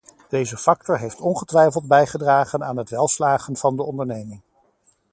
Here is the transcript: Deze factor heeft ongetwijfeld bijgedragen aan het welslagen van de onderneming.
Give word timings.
Deze 0.29 0.57
factor 0.57 0.99
heeft 0.99 1.19
ongetwijfeld 1.19 1.87
bijgedragen 1.87 2.63
aan 2.63 2.77
het 2.77 2.89
welslagen 2.89 3.57
van 3.57 3.75
de 3.75 3.83
onderneming. 3.83 4.41